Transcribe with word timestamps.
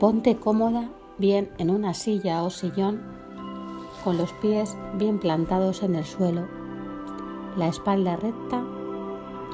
Ponte 0.00 0.36
cómoda 0.36 0.90
bien 1.16 1.50
en 1.56 1.70
una 1.70 1.94
silla 1.94 2.42
o 2.42 2.50
sillón 2.50 3.00
con 4.04 4.18
los 4.18 4.30
pies 4.34 4.76
bien 4.98 5.18
plantados 5.18 5.82
en 5.82 5.94
el 5.94 6.04
suelo, 6.04 6.46
la 7.56 7.68
espalda 7.68 8.16
recta 8.16 8.62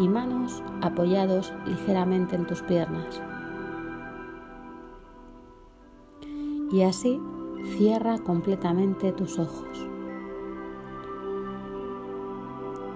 y 0.01 0.09
manos 0.09 0.61
apoyados 0.81 1.53
ligeramente 1.65 2.35
en 2.35 2.47
tus 2.49 2.61
piernas. 2.63 3.23
Y 6.73 6.83
así 6.83 7.21
cierra 7.77 8.19
completamente 8.19 9.13
tus 9.13 9.39
ojos. 9.39 9.87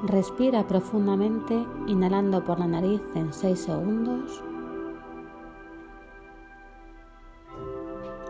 Respira 0.02 0.66
profundamente 0.66 1.64
inhalando 1.86 2.44
por 2.44 2.58
la 2.58 2.66
nariz 2.66 3.02
en 3.14 3.32
6 3.32 3.58
segundos. 3.58 4.42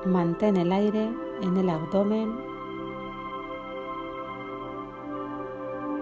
Mantén 0.07 0.57
el 0.57 0.71
aire 0.71 1.13
en 1.43 1.57
el 1.57 1.69
abdomen 1.69 2.33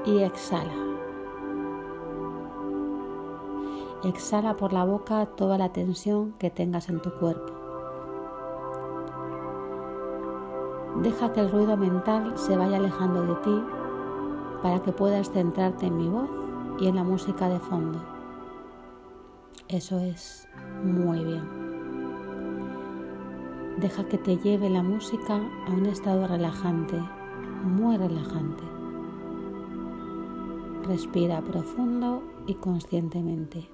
y 0.05 0.19
exhala. 0.19 0.75
Exhala 4.05 4.57
por 4.57 4.75
la 4.75 4.85
boca 4.85 5.25
toda 5.25 5.57
la 5.57 5.73
tensión 5.73 6.35
que 6.39 6.51
tengas 6.51 6.91
en 6.91 7.01
tu 7.01 7.11
cuerpo. 7.15 7.51
Deja 11.03 11.33
que 11.33 11.41
el 11.41 11.51
ruido 11.51 11.79
mental 11.79 12.37
se 12.37 12.59
vaya 12.59 12.77
alejando 12.77 13.23
de 13.23 13.35
ti 13.37 13.65
para 14.63 14.83
que 14.83 14.93
puedas 14.93 15.31
centrarte 15.31 15.87
en 15.87 15.97
mi 15.97 16.09
voz 16.09 16.29
y 16.79 16.89
en 16.89 16.97
la 16.97 17.05
música 17.05 17.49
de 17.49 17.59
fondo. 17.59 18.05
Eso 19.69 19.99
es 19.99 20.47
muy 20.83 21.25
bien. 21.25 21.64
Deja 23.77 24.05
que 24.05 24.19
te 24.19 24.37
lleve 24.37 24.71
la 24.71 24.85
música 24.85 25.35
a 25.67 25.73
un 25.73 25.87
estado 25.87 26.29
relajante, 26.29 26.97
muy 27.65 27.97
relajante. 27.97 28.63
Respira 30.85 31.41
profundo 31.41 32.23
y 32.47 32.55
conscientemente. 32.55 33.69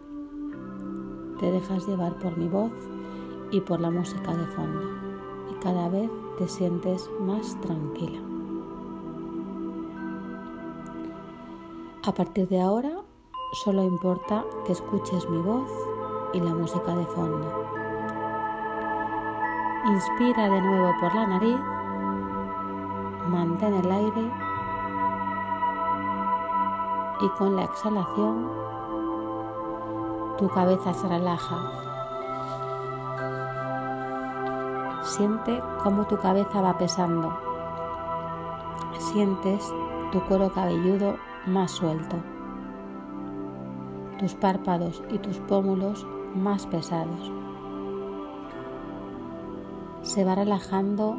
Te 1.39 1.53
dejas 1.53 1.87
llevar 1.87 2.19
por 2.19 2.39
mi 2.39 2.49
voz 2.49 2.73
y 3.51 3.61
por 3.61 3.81
la 3.81 3.91
música 3.91 4.35
de 4.35 4.47
fondo 4.47 4.81
y 5.51 5.55
cada 5.63 5.91
vez 5.91 6.11
te 6.39 6.49
sientes 6.49 7.11
más 7.21 7.61
tranquila. 7.61 8.21
A 12.05 12.15
partir 12.15 12.49
de 12.49 12.61
ahora 12.61 13.03
solo 13.65 13.85
importa 13.85 14.47
que 14.65 14.73
escuches 14.73 15.29
mi 15.29 15.39
voz 15.39 15.71
y 16.33 16.41
la 16.41 16.55
música 16.55 16.97
de 16.97 17.05
fondo. 17.07 17.70
Inspira 19.87 20.49
de 20.51 20.61
nuevo 20.61 20.93
por 21.01 21.15
la 21.15 21.27
nariz, 21.27 21.61
mantén 23.29 23.73
el 23.75 23.91
aire 23.91 24.31
y 27.21 27.29
con 27.39 27.57
la 27.57 27.65
exhalación 27.65 28.51
tu 30.37 30.49
cabeza 30.49 30.93
se 30.93 31.09
relaja. 31.09 31.57
Siente 35.03 35.63
cómo 35.83 36.07
tu 36.07 36.19
cabeza 36.19 36.61
va 36.61 36.77
pesando. 36.77 37.33
Sientes 38.99 39.73
tu 40.13 40.21
cuero 40.27 40.53
cabelludo 40.53 41.17
más 41.47 41.71
suelto. 41.71 42.17
Tus 44.19 44.35
párpados 44.35 45.03
y 45.11 45.19
tus 45.19 45.39
pómulos 45.39 46.07
más 46.35 46.67
pesados. 46.67 47.40
Se 50.11 50.25
va 50.25 50.35
relajando 50.35 51.17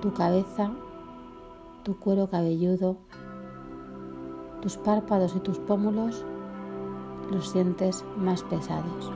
tu 0.00 0.14
cabeza, 0.14 0.70
tu 1.82 1.98
cuero 1.98 2.30
cabelludo 2.30 2.96
tus 4.62 4.78
párpados 4.78 5.36
y 5.36 5.40
tus 5.40 5.58
pómulos 5.58 6.24
los 7.30 7.50
sientes 7.50 8.02
más 8.16 8.42
pesados. 8.44 9.12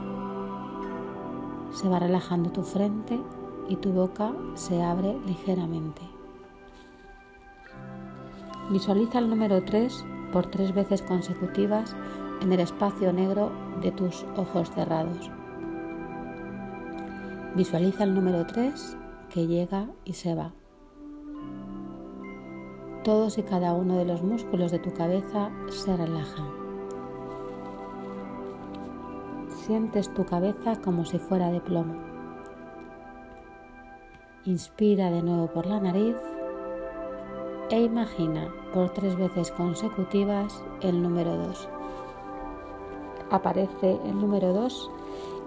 Se 1.71 1.89
va 1.89 1.97
relajando 1.97 2.51
tu 2.51 2.61
frente 2.61 3.19
y 3.69 3.75
tu 3.77 3.91
boca 3.91 4.33
se 4.53 4.83
abre 4.83 5.17
ligeramente. 5.25 6.03
Visualiza 8.69 9.17
el 9.17 9.31
número 9.31 9.63
3 9.63 10.05
por 10.31 10.45
tres 10.45 10.75
veces 10.75 11.01
consecutivas 11.01 11.95
en 12.43 12.53
el 12.53 12.59
espacio 12.59 13.11
negro 13.11 13.49
de 13.81 13.89
tus 13.91 14.27
ojos 14.37 14.69
cerrados. 14.69 15.31
Visualiza 17.55 18.03
el 18.03 18.13
número 18.13 18.45
3 18.45 18.97
que 19.29 19.47
llega 19.47 19.87
y 20.05 20.13
se 20.13 20.35
va 20.35 20.53
todos 23.09 23.37
y 23.37 23.41
cada 23.43 23.73
uno 23.73 23.97
de 23.97 24.05
los 24.05 24.21
músculos 24.21 24.71
de 24.71 24.77
tu 24.77 24.93
cabeza 24.93 25.49
se 25.69 25.97
relajan. 25.97 26.47
Sientes 29.47 30.13
tu 30.13 30.25
cabeza 30.25 30.75
como 30.81 31.05
si 31.05 31.17
fuera 31.17 31.49
de 31.49 31.59
plomo. 31.59 31.95
Inspira 34.45 35.09
de 35.09 35.23
nuevo 35.23 35.47
por 35.47 35.65
la 35.65 35.79
nariz 35.79 36.15
e 37.71 37.81
imagina 37.81 38.49
por 38.75 38.91
tres 38.91 39.15
veces 39.15 39.49
consecutivas 39.51 40.63
el 40.81 41.01
número 41.01 41.35
2. 41.35 41.69
Aparece 43.31 43.99
el 44.05 44.19
número 44.19 44.53
2 44.53 44.91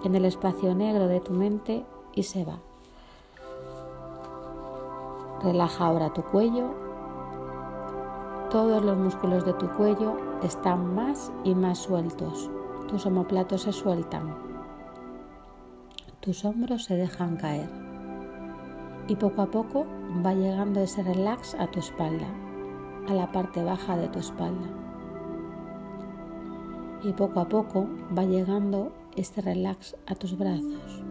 en 0.03 0.15
el 0.15 0.25
espacio 0.25 0.75
negro 0.75 1.07
de 1.07 1.19
tu 1.19 1.33
mente 1.33 1.85
y 2.13 2.23
se 2.23 2.45
va. 2.45 2.59
Relaja 5.41 5.85
ahora 5.85 6.13
tu 6.13 6.23
cuello 6.23 6.83
todos 8.53 8.85
los 8.85 8.95
músculos 8.95 9.43
de 9.45 9.53
tu 9.53 9.67
cuello 9.67 10.15
están 10.43 10.93
más 10.93 11.31
y 11.43 11.55
más 11.55 11.79
sueltos. 11.79 12.51
Tus 12.87 13.03
omoplatos 13.07 13.63
se 13.63 13.73
sueltan. 13.73 14.35
Tus 16.19 16.45
hombros 16.45 16.83
se 16.83 16.95
dejan 16.95 17.35
caer. 17.37 17.67
Y 19.07 19.15
poco 19.15 19.41
a 19.41 19.47
poco 19.47 19.87
va 20.23 20.35
llegando 20.35 20.81
ese 20.81 21.01
relax 21.01 21.55
a 21.55 21.65
tu 21.65 21.79
espalda, 21.79 22.27
a 23.09 23.15
la 23.15 23.31
parte 23.31 23.63
baja 23.63 23.97
de 23.97 24.07
tu 24.09 24.19
espalda. 24.19 24.67
Y 27.01 27.11
poco 27.13 27.39
a 27.39 27.49
poco 27.49 27.87
va 28.15 28.21
llegando 28.21 28.91
este 29.15 29.41
relax 29.41 29.95
a 30.07 30.15
tus 30.15 30.37
brazos, 30.37 31.03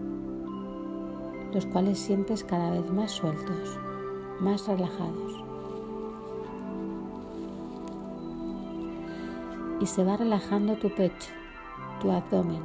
los 1.53 1.67
cuales 1.67 1.99
sientes 1.99 2.45
cada 2.45 2.71
vez 2.71 2.91
más 2.91 3.11
sueltos, 3.13 3.79
más 4.41 4.67
relajados. 4.67 5.43
y 9.83 9.87
se 9.87 10.05
va 10.05 10.17
relajando 10.17 10.77
tu 10.77 10.95
pecho, 10.95 11.33
tu 12.01 12.13
abdomen 12.13 12.63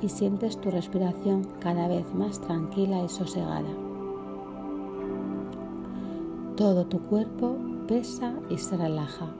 y 0.00 0.08
sientes 0.08 0.58
tu 0.58 0.70
respiración 0.70 1.46
cada 1.60 1.86
vez 1.86 2.14
más 2.14 2.40
tranquila 2.40 3.04
y 3.04 3.10
sosegada. 3.10 3.68
Todo 6.56 6.86
tu 6.86 7.00
cuerpo 7.00 7.58
pesa 7.86 8.32
y 8.48 8.56
se 8.56 8.74
relaja. 8.74 9.34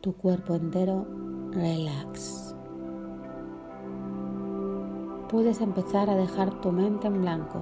Tu 0.00 0.14
cuerpo 0.14 0.54
entero 0.54 1.06
relax. 1.50 2.53
Puedes 5.28 5.60
empezar 5.60 6.10
a 6.10 6.16
dejar 6.16 6.60
tu 6.60 6.70
mente 6.70 7.06
en 7.06 7.22
blanco. 7.22 7.60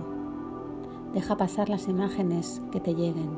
Deja 1.14 1.36
pasar 1.36 1.68
las 1.68 1.88
imágenes 1.88 2.60
que 2.72 2.80
te 2.80 2.94
lleguen. 2.94 3.30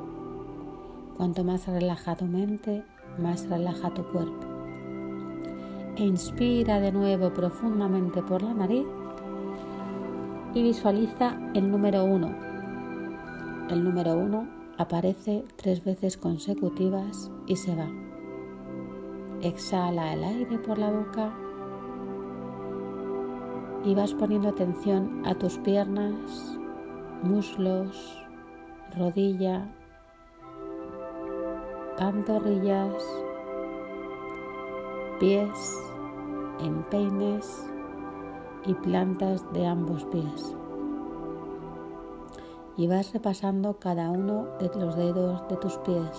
Cuanto 1.16 1.44
más 1.44 1.68
relaja 1.68 2.16
tu 2.16 2.24
mente, 2.24 2.84
más 3.18 3.48
relaja 3.48 3.92
tu 3.92 4.02
cuerpo. 4.04 4.46
E 5.96 6.04
inspira 6.04 6.80
de 6.80 6.90
nuevo 6.90 7.32
profundamente 7.32 8.22
por 8.22 8.42
la 8.42 8.54
nariz 8.54 8.86
y 10.54 10.62
visualiza 10.62 11.38
el 11.54 11.70
número 11.70 12.04
uno. 12.04 12.34
El 13.68 13.84
número 13.84 14.14
uno 14.14 14.48
aparece 14.78 15.44
tres 15.56 15.84
veces 15.84 16.16
consecutivas 16.16 17.30
y 17.46 17.56
se 17.56 17.76
va. 17.76 17.88
Exhala 19.42 20.14
el 20.14 20.24
aire 20.24 20.58
por 20.58 20.78
la 20.78 20.90
boca 20.90 21.34
y 23.84 23.94
vas 23.94 24.14
poniendo 24.14 24.48
atención 24.48 25.22
a 25.26 25.34
tus 25.34 25.58
piernas, 25.58 26.58
muslos, 27.22 28.18
rodilla, 28.96 29.68
pantorrillas, 31.98 32.94
pies, 35.20 35.82
empeines 36.60 37.70
y 38.64 38.74
plantas 38.74 39.44
de 39.52 39.66
ambos 39.66 40.04
pies. 40.06 40.56
Y 42.76 42.88
vas 42.88 43.12
repasando 43.12 43.78
cada 43.78 44.10
uno 44.10 44.46
de 44.58 44.70
los 44.80 44.96
dedos 44.96 45.46
de 45.48 45.56
tus 45.56 45.76
pies, 45.78 46.10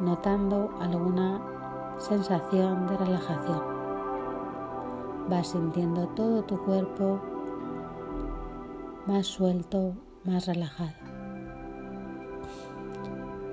notando 0.00 0.70
alguna 0.80 1.40
sensación 1.98 2.86
de 2.88 2.96
relajación. 2.98 3.75
Vas 5.28 5.48
sintiendo 5.48 6.06
todo 6.08 6.44
tu 6.44 6.56
cuerpo 6.64 7.20
más 9.06 9.26
suelto, 9.26 9.94
más 10.24 10.46
relajado. 10.46 10.94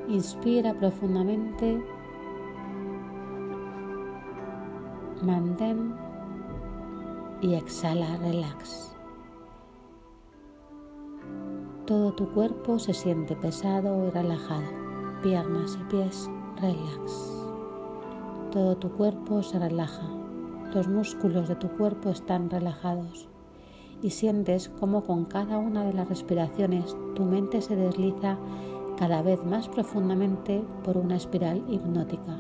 Inspira 0.08 0.74
profundamente, 0.74 1.84
mantén 5.24 5.96
y 7.42 7.56
exhala, 7.56 8.18
relax. 8.18 8.96
Todo 11.86 12.14
tu 12.14 12.32
cuerpo 12.34 12.80
se 12.80 12.94
siente 12.94 13.36
pesado 13.36 14.08
y 14.08 14.10
relajado. 14.12 14.64
Piernas 15.22 15.78
y 15.80 15.84
pies, 15.92 16.30
relax. 16.62 17.32
Todo 18.52 18.78
tu 18.78 18.90
cuerpo 18.92 19.42
se 19.44 19.60
relaja. 19.60 20.23
Los 20.74 20.88
músculos 20.88 21.48
de 21.48 21.56
tu 21.56 21.68
cuerpo 21.70 22.10
están 22.10 22.50
relajados 22.50 23.28
y 24.02 24.10
sientes 24.10 24.70
como 24.80 25.04
con 25.04 25.26
cada 25.26 25.60
una 25.60 25.86
de 25.86 25.94
las 25.94 26.10
respiraciones 26.10 26.98
tu 27.14 27.26
mente 27.26 27.62
se 27.62 27.76
desliza 27.76 28.40
cada 28.98 29.22
vez 29.22 29.46
más 29.46 29.70
profundamente 29.70 30.64
por 30.84 30.98
una 30.98 31.16
espiral 31.16 31.64
hipnótica. 31.70 32.40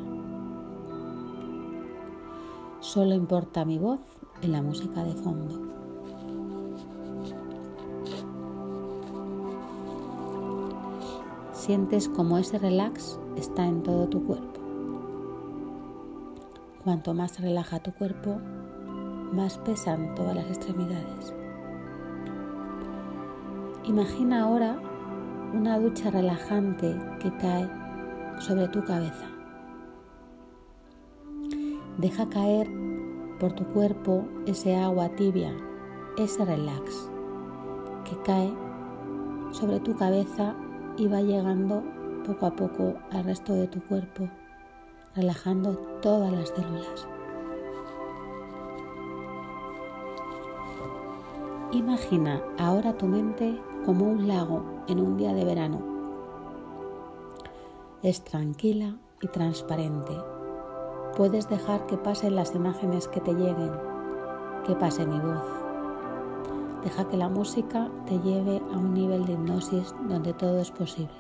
Solo 2.80 3.13
importa 3.13 3.65
mi 3.65 3.77
voz 3.77 4.00
y 4.41 4.47
la 4.47 4.63
música 4.63 5.03
de 5.03 5.13
fondo. 5.13 5.62
Sientes 11.53 12.09
como 12.09 12.39
ese 12.39 12.57
relax 12.57 13.19
está 13.38 13.68
en 13.68 13.83
todo 13.83 14.07
tu 14.07 14.25
cuerpo. 14.25 14.62
Cuanto 16.83 17.13
más 17.13 17.39
relaja 17.39 17.80
tu 17.80 17.94
cuerpo, 17.94 18.41
más 19.31 19.57
pesan 19.59 20.13
todas 20.15 20.35
las 20.35 20.47
extremidades. 20.47 21.33
Imagina 23.85 24.44
ahora 24.44 24.77
una 25.53 25.80
ducha 25.80 26.12
relajante 26.12 26.94
que 27.21 27.31
cae 27.38 27.69
sobre 28.39 28.68
tu 28.68 28.83
cabeza. 28.83 29.27
Deja 32.00 32.27
caer 32.30 32.69
por 33.39 33.53
tu 33.53 33.63
cuerpo 33.68 34.27
ese 34.45 34.75
agua 34.75 35.07
tibia, 35.15 35.56
ese 36.18 36.44
relax 36.44 37.09
que 38.03 38.18
cae 38.24 38.53
sobre 39.51 39.79
tu 39.79 39.95
cabeza 39.95 40.53
y 40.97 41.07
va 41.07 41.21
llegando 41.21 41.81
poco 42.25 42.45
a 42.45 42.56
poco 42.56 42.95
al 43.12 43.24
resto 43.24 43.53
de 43.53 43.68
tu 43.68 43.79
cuerpo, 43.83 44.27
relajando 45.15 45.77
todas 46.01 46.31
las 46.31 46.50
células. 46.50 47.07
Imagina 51.71 52.42
ahora 52.57 52.94
tu 52.94 53.07
mente 53.07 53.60
como 53.86 54.06
un 54.06 54.27
lago 54.27 54.63
en 54.88 55.00
un 55.00 55.18
día 55.18 55.33
de 55.33 55.45
verano. 55.45 55.81
Es 58.01 58.24
tranquila 58.24 58.95
y 59.21 59.27
transparente. 59.27 60.13
Puedes 61.15 61.48
dejar 61.50 61.86
que 61.86 61.98
pasen 61.98 62.36
las 62.36 62.54
imágenes 62.56 63.07
que 63.07 63.21
te 63.21 63.33
lleguen, 63.33 63.71
que 64.65 64.75
pase 64.75 65.06
mi 65.06 65.19
voz. 65.19 65.44
Deja 66.83 67.07
que 67.07 67.18
la 67.18 67.30
música 67.30 67.89
te 68.06 68.19
lleve 68.19 68.62
a 68.74 68.77
un 68.77 68.94
nivel 68.94 69.25
de 69.25 69.33
hipnosis 69.33 69.95
donde 70.07 70.33
todo 70.33 70.60
es 70.60 70.69
posible. 70.71 71.13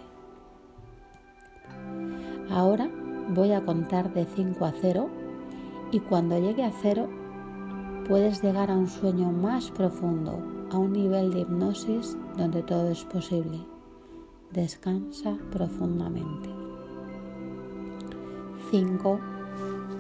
Ahora 2.51 2.89
voy 3.33 3.51
a 3.51 3.65
contar 3.65 4.13
de 4.13 4.25
5 4.25 4.65
a 4.65 4.71
0 4.71 5.09
y 5.91 5.99
cuando 5.99 6.37
llegue 6.37 6.63
a 6.63 6.71
0 6.71 7.07
puedes 8.07 8.43
llegar 8.43 8.69
a 8.69 8.75
un 8.75 8.87
sueño 8.87 9.31
más 9.31 9.71
profundo, 9.71 10.39
a 10.71 10.77
un 10.77 10.93
nivel 10.93 11.31
de 11.31 11.41
hipnosis 11.41 12.17
donde 12.37 12.61
todo 12.63 12.89
es 12.89 13.03
posible. 13.05 13.59
Descansa 14.51 15.37
profundamente. 15.51 16.49
5, 18.71 19.19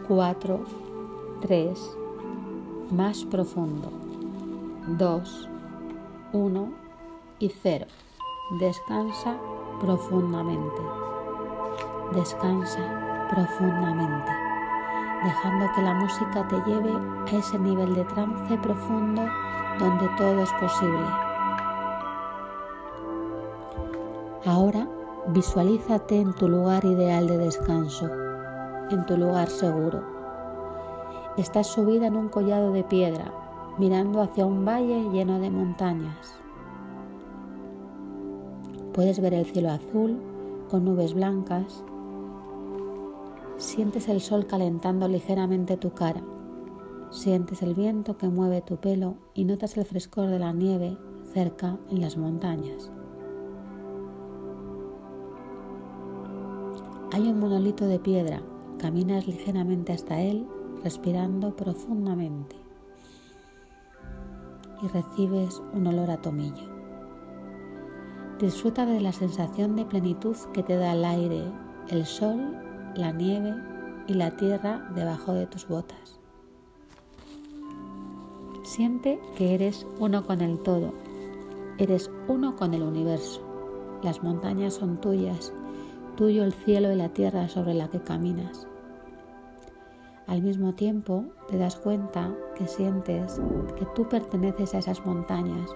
4, 0.07 0.65
3, 1.41 1.97
más 2.91 3.23
profundo. 3.25 3.91
2, 4.97 5.49
1 6.33 6.73
y 7.39 7.49
0. 7.49 7.85
Descansa 8.59 9.37
profundamente. 9.79 10.81
Descansa 12.13 13.12
profundamente, 13.33 14.31
dejando 15.23 15.71
que 15.73 15.81
la 15.81 15.93
música 15.95 16.47
te 16.47 16.57
lleve 16.69 16.91
a 16.91 17.35
ese 17.35 17.57
nivel 17.57 17.95
de 17.95 18.03
trance 18.05 18.57
profundo 18.59 19.23
donde 19.79 20.07
todo 20.17 20.43
es 20.43 20.51
posible. 20.53 21.07
Ahora 24.45 24.87
visualízate 25.29 26.19
en 26.19 26.33
tu 26.33 26.47
lugar 26.47 26.85
ideal 26.85 27.27
de 27.27 27.37
descanso, 27.37 28.09
en 28.91 29.05
tu 29.05 29.17
lugar 29.17 29.49
seguro. 29.49 30.03
Estás 31.37 31.67
subida 31.67 32.07
en 32.07 32.15
un 32.15 32.29
collado 32.29 32.71
de 32.71 32.83
piedra, 32.83 33.31
mirando 33.79 34.21
hacia 34.21 34.45
un 34.45 34.63
valle 34.63 35.09
lleno 35.11 35.39
de 35.39 35.49
montañas. 35.49 36.35
Puedes 38.93 39.19
ver 39.19 39.33
el 39.33 39.45
cielo 39.45 39.71
azul 39.71 40.19
con 40.69 40.85
nubes 40.85 41.15
blancas. 41.15 41.83
Sientes 43.63 44.09
el 44.09 44.19
sol 44.19 44.45
calentando 44.45 45.07
ligeramente 45.07 45.77
tu 45.77 45.91
cara. 45.93 46.21
Sientes 47.11 47.61
el 47.61 47.73
viento 47.73 48.17
que 48.17 48.27
mueve 48.27 48.61
tu 48.61 48.75
pelo 48.75 49.15
y 49.33 49.45
notas 49.45 49.77
el 49.77 49.85
frescor 49.85 50.27
de 50.27 50.37
la 50.37 50.51
nieve 50.51 50.97
cerca 51.33 51.79
en 51.89 52.01
las 52.01 52.17
montañas. 52.17 52.91
Hay 57.13 57.21
un 57.21 57.39
monolito 57.39 57.87
de 57.87 57.99
piedra. 57.99 58.43
Caminas 58.79 59.27
ligeramente 59.27 59.93
hasta 59.93 60.19
él, 60.19 60.45
respirando 60.83 61.55
profundamente. 61.55 62.57
Y 64.81 64.87
recibes 64.89 65.61
un 65.73 65.87
olor 65.87 66.11
a 66.11 66.21
tomillo. 66.21 66.67
Disfruta 68.41 68.85
de 68.85 68.99
la 68.99 69.13
sensación 69.13 69.77
de 69.77 69.85
plenitud 69.85 70.35
que 70.53 70.63
te 70.63 70.75
da 70.75 70.91
el 70.91 71.05
aire, 71.05 71.45
el 71.87 72.05
sol, 72.05 72.72
la 72.95 73.11
nieve 73.11 73.55
y 74.07 74.13
la 74.13 74.31
tierra 74.31 74.89
debajo 74.95 75.33
de 75.33 75.47
tus 75.47 75.67
botas. 75.67 76.19
Siente 78.63 79.19
que 79.35 79.55
eres 79.55 79.85
uno 79.99 80.25
con 80.25 80.41
el 80.41 80.59
todo, 80.59 80.93
eres 81.77 82.09
uno 82.27 82.55
con 82.55 82.73
el 82.73 82.83
universo. 82.83 83.41
Las 84.03 84.23
montañas 84.23 84.75
son 84.75 84.99
tuyas, 84.99 85.53
tuyo 86.15 86.43
el 86.43 86.53
cielo 86.53 86.91
y 86.91 86.95
la 86.95 87.09
tierra 87.09 87.47
sobre 87.47 87.73
la 87.73 87.89
que 87.89 88.01
caminas. 88.01 88.67
Al 90.27 90.41
mismo 90.41 90.73
tiempo 90.73 91.25
te 91.47 91.57
das 91.57 91.75
cuenta 91.75 92.33
que 92.55 92.67
sientes 92.67 93.41
que 93.77 93.85
tú 93.93 94.07
perteneces 94.07 94.73
a 94.73 94.79
esas 94.79 95.05
montañas, 95.05 95.69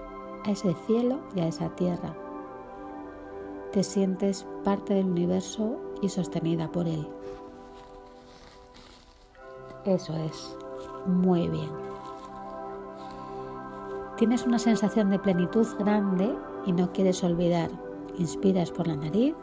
a 0.44 0.50
ese 0.50 0.74
cielo 0.86 1.20
y 1.34 1.40
a 1.40 1.48
esa 1.48 1.68
tierra. 1.76 2.16
Te 3.72 3.82
sientes 3.82 4.46
parte 4.64 4.94
del 4.94 5.06
universo 5.06 5.78
y 6.02 6.08
sostenida 6.08 6.70
por 6.70 6.86
él. 6.86 7.06
Eso 9.84 10.14
es, 10.16 10.56
muy 11.06 11.48
bien. 11.48 11.70
Tienes 14.16 14.44
una 14.44 14.58
sensación 14.58 15.10
de 15.10 15.18
plenitud 15.18 15.66
grande 15.78 16.34
y 16.66 16.72
no 16.72 16.92
quieres 16.92 17.22
olvidar. 17.22 17.70
Inspiras 18.18 18.70
por 18.70 18.88
la 18.88 18.96
nariz 18.96 19.34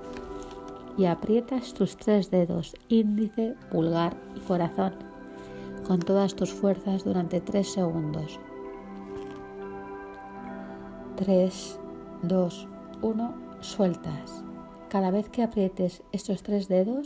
y 0.98 1.06
aprietas 1.06 1.74
tus 1.74 1.98
tres 1.98 2.30
dedos, 2.30 2.76
índice, 2.90 3.56
pulgar 3.72 4.16
y 4.36 4.40
corazón, 4.42 4.94
con 5.88 6.00
todas 6.00 6.36
tus 6.36 6.52
fuerzas 6.54 7.04
durante 7.04 7.42
tres 7.42 7.72
segundos. 7.72 8.40
3, 11.16 11.80
2, 12.24 12.68
1, 13.02 13.34
sueltas. 13.62 14.45
Cada 14.96 15.12
vez 15.12 15.28
que 15.28 15.44
aprietes 15.44 16.04
estos 16.14 16.42
tres 16.42 16.70
dedos, 16.70 17.06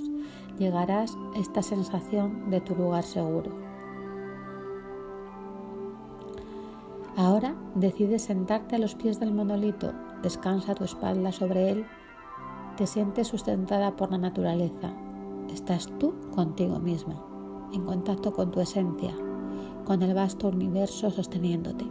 llegarás 0.60 1.18
a 1.34 1.40
esta 1.40 1.64
sensación 1.64 2.52
de 2.52 2.62
tu 2.62 2.76
lugar 2.76 3.04
seguro. 3.04 3.52
Ahora 7.18 7.56
decides 7.74 8.22
sentarte 8.22 8.76
a 8.76 8.78
los 8.78 8.94
pies 8.94 9.20
del 9.20 9.34
monolito, 9.34 9.92
descansa 10.22 10.76
tu 10.76 10.84
espalda 10.84 11.32
sobre 11.32 11.72
él, 11.72 11.86
te 12.78 12.86
sientes 12.86 13.30
sustentada 13.30 13.96
por 13.96 14.12
la 14.12 14.20
naturaleza. 14.20 14.94
Estás 15.52 15.88
tú 15.98 16.14
contigo 16.36 16.78
misma, 16.78 17.26
en 17.74 17.86
contacto 17.86 18.32
con 18.34 18.52
tu 18.52 18.60
esencia, 18.60 19.16
con 19.86 20.04
el 20.04 20.14
vasto 20.14 20.50
universo 20.50 21.10
sosteniéndote. 21.10 21.86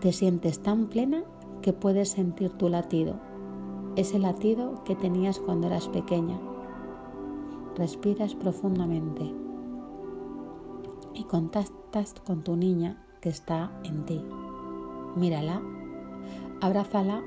Te 0.00 0.14
sientes 0.14 0.62
tan 0.62 0.86
plena 0.86 1.22
que 1.62 1.72
puedes 1.72 2.10
sentir 2.10 2.50
tu 2.52 2.68
latido, 2.68 3.14
ese 3.96 4.18
latido 4.18 4.82
que 4.84 4.94
tenías 4.94 5.38
cuando 5.38 5.66
eras 5.66 5.88
pequeña. 5.88 6.38
Respiras 7.76 8.34
profundamente 8.34 9.32
y 11.14 11.24
contactas 11.24 12.14
con 12.24 12.42
tu 12.42 12.56
niña 12.56 13.04
que 13.20 13.28
está 13.28 13.70
en 13.84 14.04
ti. 14.04 14.24
Mírala, 15.16 15.60
abrázala 16.60 17.22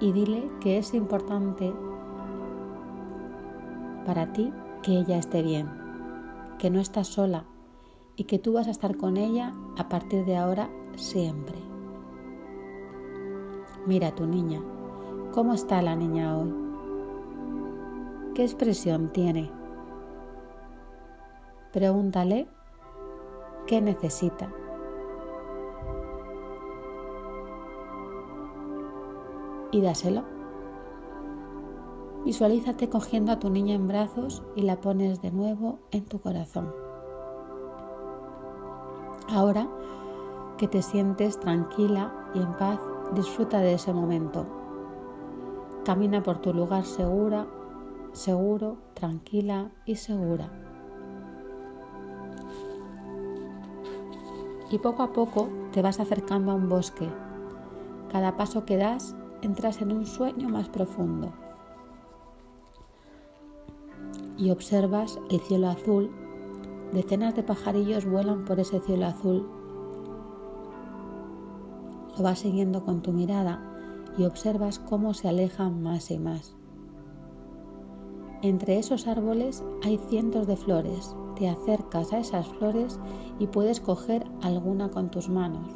y 0.00 0.12
dile 0.12 0.50
que 0.60 0.78
es 0.78 0.94
importante 0.94 1.72
para 4.06 4.32
ti 4.32 4.52
que 4.82 4.98
ella 4.98 5.18
esté 5.18 5.42
bien, 5.42 5.68
que 6.58 6.70
no 6.70 6.80
estás 6.80 7.08
sola 7.08 7.44
y 8.16 8.24
que 8.24 8.38
tú 8.38 8.54
vas 8.54 8.66
a 8.66 8.70
estar 8.70 8.96
con 8.96 9.16
ella 9.16 9.54
a 9.76 9.88
partir 9.88 10.24
de 10.24 10.36
ahora 10.36 10.70
siempre. 10.96 11.69
Mira 13.86 14.08
a 14.08 14.14
tu 14.14 14.26
niña, 14.26 14.60
¿cómo 15.32 15.54
está 15.54 15.80
la 15.80 15.96
niña 15.96 16.36
hoy? 16.36 16.54
¿Qué 18.34 18.42
expresión 18.42 19.10
tiene? 19.12 19.50
Pregúntale 21.72 22.46
qué 23.66 23.80
necesita. 23.80 24.50
Y 29.72 29.80
dáselo. 29.80 30.24
Visualízate 32.24 32.90
cogiendo 32.90 33.32
a 33.32 33.38
tu 33.38 33.48
niña 33.48 33.74
en 33.74 33.88
brazos 33.88 34.42
y 34.56 34.62
la 34.62 34.80
pones 34.80 35.22
de 35.22 35.30
nuevo 35.30 35.78
en 35.90 36.04
tu 36.04 36.20
corazón. 36.20 36.74
Ahora 39.28 39.68
que 40.58 40.68
te 40.68 40.82
sientes 40.82 41.40
tranquila 41.40 42.12
y 42.34 42.40
en 42.40 42.52
paz, 42.58 42.80
disfruta 43.14 43.60
de 43.60 43.74
ese 43.74 43.92
momento. 43.92 44.46
Camina 45.84 46.22
por 46.22 46.38
tu 46.38 46.52
lugar 46.52 46.84
segura, 46.84 47.46
seguro, 48.12 48.78
tranquila 48.94 49.70
y 49.84 49.96
segura. 49.96 50.50
Y 54.70 54.78
poco 54.78 55.02
a 55.02 55.12
poco 55.12 55.48
te 55.72 55.82
vas 55.82 55.98
acercando 55.98 56.52
a 56.52 56.54
un 56.54 56.68
bosque. 56.68 57.08
Cada 58.12 58.36
paso 58.36 58.64
que 58.64 58.76
das 58.76 59.16
entras 59.42 59.80
en 59.82 59.92
un 59.92 60.06
sueño 60.06 60.48
más 60.48 60.68
profundo. 60.68 61.32
Y 64.36 64.50
observas 64.50 65.18
el 65.30 65.40
cielo 65.40 65.68
azul. 65.68 66.10
Decenas 66.92 67.34
de 67.34 67.42
pajarillos 67.42 68.06
vuelan 68.06 68.44
por 68.44 68.60
ese 68.60 68.80
cielo 68.80 69.06
azul. 69.06 69.59
Lo 72.16 72.24
vas 72.24 72.40
siguiendo 72.40 72.84
con 72.84 73.02
tu 73.02 73.12
mirada 73.12 73.60
y 74.18 74.24
observas 74.24 74.78
cómo 74.78 75.14
se 75.14 75.28
alejan 75.28 75.82
más 75.82 76.10
y 76.10 76.18
más. 76.18 76.54
Entre 78.42 78.78
esos 78.78 79.06
árboles 79.06 79.62
hay 79.84 79.98
cientos 80.08 80.46
de 80.46 80.56
flores. 80.56 81.14
Te 81.36 81.48
acercas 81.48 82.12
a 82.12 82.18
esas 82.18 82.48
flores 82.48 82.98
y 83.38 83.46
puedes 83.46 83.80
coger 83.80 84.26
alguna 84.42 84.90
con 84.90 85.10
tus 85.10 85.28
manos. 85.28 85.68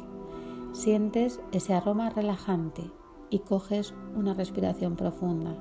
Sientes 0.73 1.39
ese 1.51 1.73
aroma 1.73 2.09
relajante 2.09 2.91
y 3.29 3.39
coges 3.39 3.93
una 4.15 4.33
respiración 4.33 4.95
profunda 4.95 5.55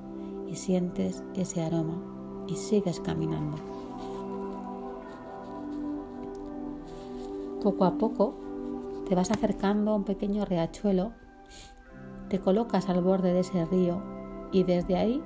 y 0.48 0.56
sientes 0.56 1.22
ese 1.34 1.62
aroma 1.62 2.02
y 2.46 2.56
sigues 2.56 3.00
caminando. 3.00 3.56
Poco 7.62 7.84
a 7.84 7.96
poco 7.96 8.43
te 9.08 9.14
vas 9.14 9.30
acercando 9.30 9.90
a 9.92 9.96
un 9.96 10.04
pequeño 10.04 10.44
riachuelo, 10.44 11.12
te 12.28 12.38
colocas 12.38 12.88
al 12.88 13.02
borde 13.02 13.32
de 13.32 13.40
ese 13.40 13.64
río 13.66 14.02
y 14.52 14.64
desde 14.64 14.96
ahí 14.96 15.22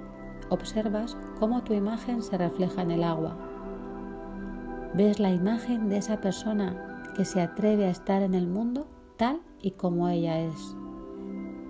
observas 0.51 1.17
cómo 1.39 1.63
tu 1.63 1.75
imagen 1.75 2.23
se 2.23 2.37
refleja 2.39 2.83
en 2.83 2.91
el 2.91 3.05
agua. 3.05 3.37
Ves 4.95 5.21
la 5.21 5.31
imagen 5.31 5.89
de 5.89 5.99
esa 5.99 6.21
persona 6.21 7.03
que 7.15 7.25
se 7.25 7.41
atreve 7.41 7.87
a 7.87 7.91
estar 7.91 8.23
en 8.23 8.35
el 8.35 8.47
mundo 8.47 8.87
tal 9.17 9.41
y 9.61 9.73
como 9.73 10.09
ella 10.09 10.41
es, 10.41 10.77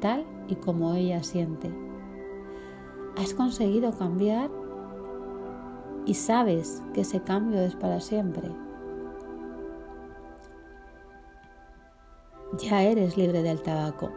tal 0.00 0.24
y 0.46 0.56
como 0.56 0.94
ella 0.94 1.22
siente. 1.22 1.72
Has 3.16 3.34
conseguido 3.34 3.92
cambiar 3.92 4.50
y 6.06 6.14
sabes 6.14 6.82
que 6.94 7.02
ese 7.02 7.20
cambio 7.22 7.60
es 7.60 7.74
para 7.74 8.00
siempre. 8.00 8.50
Ya 12.56 12.82
eres 12.82 13.16
libre 13.16 13.42
del 13.42 13.62
tabaco. 13.62 14.10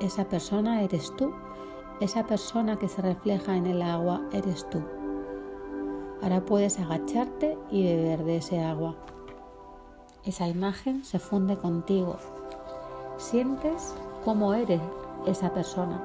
Esa 0.00 0.28
persona 0.28 0.82
eres 0.82 1.14
tú 1.16 1.32
esa 2.00 2.24
persona 2.24 2.78
que 2.78 2.88
se 2.88 3.02
refleja 3.02 3.56
en 3.56 3.66
el 3.66 3.82
agua 3.82 4.20
eres 4.32 4.68
tú. 4.70 4.80
Ahora 6.22 6.40
puedes 6.44 6.78
agacharte 6.78 7.58
y 7.72 7.82
beber 7.82 8.22
de 8.22 8.36
ese 8.36 8.62
agua. 8.62 8.94
Esa 10.24 10.46
imagen 10.46 11.04
se 11.04 11.18
funde 11.18 11.56
contigo. 11.56 12.16
Sientes 13.16 13.94
cómo 14.24 14.54
eres 14.54 14.80
esa 15.26 15.52
persona. 15.52 16.00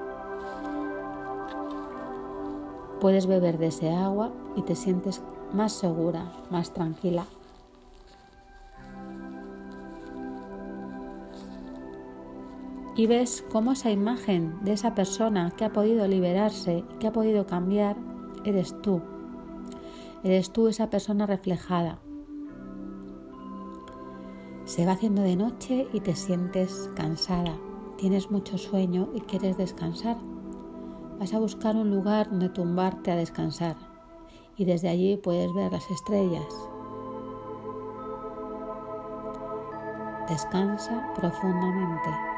Puedes 3.00 3.28
beber 3.28 3.60
de 3.60 3.68
ese 3.68 3.94
agua 3.94 4.32
y 4.56 4.64
te 4.64 4.76
sientes 4.76 5.22
más 5.54 5.74
segura, 5.74 6.32
más 6.50 6.74
tranquila. 6.74 7.26
Y 12.96 13.08
ves 13.08 13.44
cómo 13.52 13.72
esa 13.72 13.92
imagen 13.92 14.60
de 14.64 14.74
esa 14.74 14.94
persona 14.94 15.52
que 15.52 15.66
ha 15.66 15.74
podido 15.74 16.08
liberarse, 16.08 16.84
que 17.00 17.08
ha 17.08 17.12
podido 17.12 17.48
cambiar, 17.48 17.98
eres 18.46 18.80
tú. 18.82 19.02
Eres 20.24 20.52
tú 20.52 20.68
esa 20.68 20.90
persona 20.90 21.26
reflejada. 21.26 22.00
Se 24.66 24.86
va 24.86 24.94
haciendo 24.94 25.24
de 25.24 25.36
noche 25.36 25.88
y 25.92 26.00
te 26.00 26.16
sientes 26.16 26.90
cansada, 26.96 27.58
tienes 27.98 28.32
mucho 28.32 28.58
sueño 28.58 29.10
y 29.14 29.22
quieres 29.22 29.58
descansar. 29.58 30.18
Vas 31.20 31.34
a 31.34 31.40
buscar 31.40 31.76
un 31.76 31.90
lugar 31.90 32.30
donde 32.30 32.50
tumbarte 32.50 33.12
a 33.12 33.16
descansar 33.16 33.76
y 34.56 34.66
desde 34.66 34.90
allí 34.90 35.18
puedes 35.18 35.52
ver 35.54 35.72
las 35.72 35.90
estrellas. 35.90 36.46
Descansa 40.30 41.12
profundamente 41.16 42.33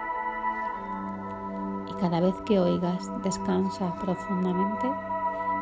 cada 1.99 2.19
vez 2.19 2.35
que 2.45 2.59
oigas 2.59 3.11
descansa 3.23 3.93
profundamente, 3.95 4.91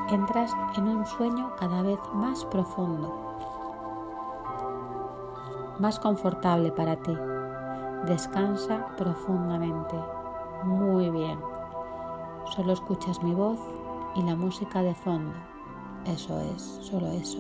entras 0.10 0.52
en 0.76 0.88
un 0.88 1.06
sueño 1.06 1.52
cada 1.60 1.82
vez 1.82 2.00
más 2.14 2.46
profundo, 2.46 3.36
más 5.80 6.00
confortable 6.00 6.72
para 6.72 6.96
ti. 6.98 7.16
Descansa 8.06 8.88
profundamente. 8.98 9.96
Muy 10.64 11.10
bien. 11.10 11.40
Solo 12.56 12.74
escuchas 12.74 13.22
mi 13.24 13.34
voz 13.34 13.60
y 14.16 14.22
la 14.24 14.36
música 14.36 14.82
de 14.82 14.94
fondo. 14.94 15.34
Eso 16.06 16.40
es, 16.42 16.62
solo 16.82 17.08
eso. 17.08 17.40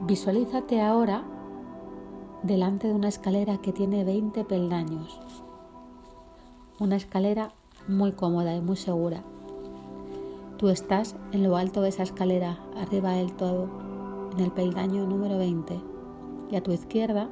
Visualízate 0.00 0.80
ahora 0.80 1.22
delante 2.42 2.86
de 2.86 2.94
una 2.94 3.08
escalera 3.08 3.58
que 3.58 3.72
tiene 3.72 4.04
20 4.04 4.44
peldaños. 4.44 5.20
Una 6.78 6.96
escalera 6.96 7.52
muy 7.88 8.12
cómoda 8.12 8.54
y 8.54 8.60
muy 8.60 8.76
segura. 8.76 9.22
Tú 10.56 10.68
estás 10.68 11.16
en 11.32 11.42
lo 11.42 11.56
alto 11.56 11.82
de 11.82 11.88
esa 11.88 12.04
escalera, 12.04 12.58
arriba 12.76 13.12
del 13.12 13.32
todo, 13.32 13.68
en 14.36 14.40
el 14.40 14.52
peldaño 14.52 15.04
número 15.06 15.38
20. 15.38 15.80
Y 16.50 16.56
a 16.56 16.62
tu 16.62 16.72
izquierda 16.72 17.28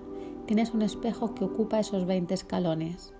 tienes 0.47 0.75
un 0.75 0.83
espejo 0.83 1.35
que 1.35 1.45
ocupa 1.45 1.81
esos 1.81 2.05
20 2.07 2.35
escalones. 2.35 3.13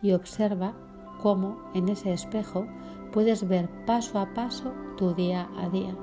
Y 0.00 0.12
observa 0.12 0.74
cómo 1.20 1.58
en 1.74 1.88
ese 1.88 2.12
espejo 2.12 2.66
puedes 3.12 3.46
ver 3.46 3.68
paso 3.84 4.18
a 4.18 4.32
paso 4.32 4.72
tu 4.96 5.14
día 5.14 5.48
a 5.58 5.68
día, 5.68 5.94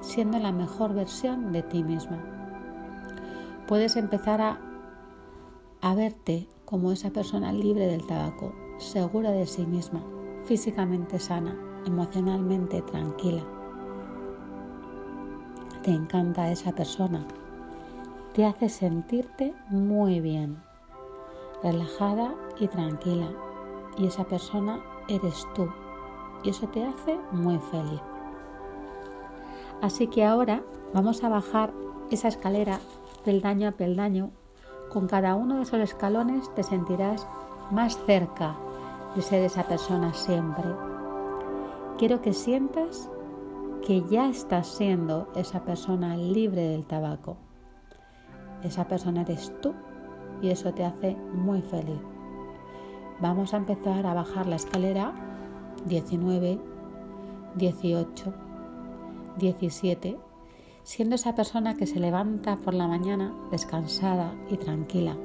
siendo 0.00 0.38
la 0.38 0.52
mejor 0.52 0.94
versión 0.94 1.52
de 1.52 1.62
ti 1.62 1.82
misma 1.82 2.35
puedes 3.66 3.96
empezar 3.96 4.40
a, 4.40 4.60
a 5.80 5.94
verte 5.94 6.48
como 6.64 6.92
esa 6.92 7.10
persona 7.10 7.52
libre 7.52 7.86
del 7.86 8.06
tabaco, 8.06 8.54
segura 8.78 9.30
de 9.30 9.46
sí 9.46 9.66
misma, 9.66 10.02
físicamente 10.44 11.18
sana, 11.18 11.56
emocionalmente 11.86 12.82
tranquila. 12.82 13.42
Te 15.82 15.92
encanta 15.92 16.50
esa 16.50 16.72
persona, 16.72 17.26
te 18.34 18.44
hace 18.44 18.68
sentirte 18.68 19.54
muy 19.70 20.20
bien, 20.20 20.62
relajada 21.62 22.34
y 22.58 22.68
tranquila. 22.68 23.28
Y 23.98 24.06
esa 24.06 24.24
persona 24.24 24.80
eres 25.08 25.46
tú. 25.54 25.68
Y 26.42 26.50
eso 26.50 26.68
te 26.68 26.84
hace 26.84 27.18
muy 27.32 27.58
feliz. 27.70 28.00
Así 29.80 30.06
que 30.06 30.24
ahora 30.24 30.62
vamos 30.92 31.22
a 31.24 31.28
bajar 31.28 31.72
esa 32.10 32.28
escalera 32.28 32.78
peldaño 33.26 33.66
a 33.66 33.72
peldaño, 33.72 34.30
con 34.88 35.08
cada 35.08 35.34
uno 35.34 35.56
de 35.56 35.62
esos 35.62 35.80
escalones 35.80 36.48
te 36.54 36.62
sentirás 36.62 37.26
más 37.72 37.98
cerca 38.06 38.56
de 39.16 39.20
ser 39.20 39.42
esa 39.42 39.64
persona 39.64 40.14
siempre. 40.14 40.64
Quiero 41.98 42.22
que 42.22 42.32
sientas 42.32 43.10
que 43.84 44.04
ya 44.08 44.28
estás 44.28 44.68
siendo 44.68 45.28
esa 45.34 45.64
persona 45.64 46.16
libre 46.16 46.68
del 46.68 46.86
tabaco. 46.86 47.36
Esa 48.62 48.86
persona 48.86 49.22
eres 49.22 49.52
tú 49.60 49.74
y 50.40 50.50
eso 50.50 50.72
te 50.72 50.84
hace 50.84 51.16
muy 51.34 51.62
feliz. 51.62 52.00
Vamos 53.20 53.54
a 53.54 53.56
empezar 53.56 54.06
a 54.06 54.14
bajar 54.14 54.46
la 54.46 54.56
escalera 54.56 55.12
19, 55.86 56.60
18, 57.56 58.34
17, 59.36 60.16
siendo 60.86 61.16
esa 61.16 61.34
persona 61.34 61.74
que 61.74 61.84
se 61.84 61.98
levanta 61.98 62.58
por 62.58 62.72
la 62.72 62.86
mañana 62.86 63.34
descansada 63.50 64.32
y 64.48 64.56
tranquila. 64.56 65.16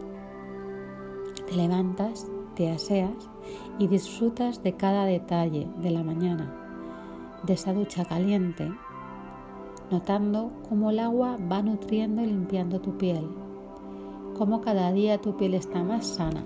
Te 1.48 1.56
levantas, 1.56 2.26
te 2.56 2.72
aseas 2.72 3.30
y 3.78 3.88
disfrutas 3.88 4.64
de 4.64 4.76
cada 4.76 5.06
detalle 5.06 5.68
de 5.78 5.92
la 5.92 6.02
mañana, 6.02 6.52
de 7.44 7.54
esa 7.54 7.74
ducha 7.74 8.06
caliente, 8.06 8.72
notando 9.92 10.52
cómo 10.68 10.90
el 10.90 10.98
agua 10.98 11.38
va 11.40 11.62
nutriendo 11.62 12.24
y 12.24 12.26
limpiando 12.26 12.82
tu 12.82 12.98
piel, 12.98 13.30
cómo 14.36 14.62
cada 14.62 14.92
día 14.92 15.22
tu 15.22 15.38
piel 15.38 15.54
está 15.54 15.84
más 15.84 16.08
sana. 16.08 16.44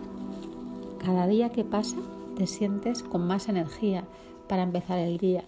Cada 0.99 1.25
día 1.25 1.53
que 1.53 1.63
pasa 1.63 1.95
te 2.35 2.47
sientes 2.47 3.01
con 3.01 3.25
más 3.25 3.47
energía 3.47 4.03
para 4.49 4.63
empezar 4.63 4.99
el 4.99 5.17
día. 5.17 5.45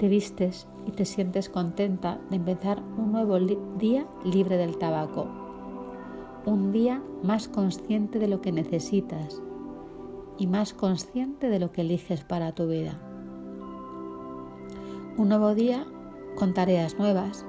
Te 0.00 0.08
vistes 0.08 0.66
y 0.86 0.92
te 0.92 1.04
sientes 1.04 1.50
contenta 1.50 2.18
de 2.30 2.36
empezar 2.36 2.82
un 2.96 3.12
nuevo 3.12 3.38
día 3.38 4.06
libre 4.24 4.56
del 4.56 4.78
tabaco. 4.78 5.26
Un 6.46 6.72
día 6.72 7.02
más 7.22 7.48
consciente 7.48 8.18
de 8.18 8.26
lo 8.26 8.40
que 8.40 8.50
necesitas 8.50 9.42
y 10.38 10.46
más 10.46 10.72
consciente 10.72 11.50
de 11.50 11.60
lo 11.60 11.70
que 11.70 11.82
eliges 11.82 12.24
para 12.24 12.52
tu 12.52 12.66
vida. 12.66 12.98
Un 15.18 15.28
nuevo 15.28 15.54
día 15.54 15.84
con 16.34 16.54
tareas 16.54 16.98
nuevas, 16.98 17.44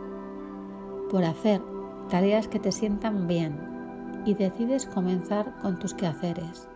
por 1.09 1.23
hacer 1.23 1.61
tareas 2.09 2.49
que 2.49 2.59
te 2.59 2.73
sientan 2.73 3.27
bien 3.27 4.23
y 4.25 4.33
decides 4.33 4.87
comenzar 4.87 5.57
con 5.61 5.79
tus 5.79 5.93
quehaceres 5.93 6.67